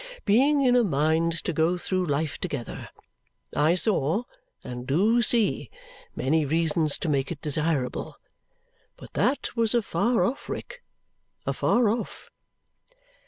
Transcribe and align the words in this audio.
being 0.25 0.63
in 0.63 0.75
a 0.75 0.83
mind 0.83 1.31
to 1.43 1.53
go 1.53 1.77
through 1.77 2.03
life 2.03 2.39
together. 2.39 2.89
I 3.55 3.75
saw, 3.75 4.23
and 4.63 4.87
do 4.87 5.21
see, 5.21 5.69
many 6.15 6.43
reasons 6.43 6.97
to 6.97 7.07
make 7.07 7.31
it 7.31 7.39
desirable. 7.39 8.15
But 8.97 9.13
that 9.13 9.55
was 9.55 9.75
afar 9.75 10.23
off, 10.23 10.49
Rick, 10.49 10.81
afar 11.45 11.87
off!" 11.87 12.31